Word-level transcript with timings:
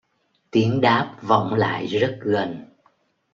tiếng 0.51 0.81
đáp 0.81 1.15
vọng 1.21 1.53
lại 1.53 1.85
rất 1.87 2.19
gần 2.21 2.65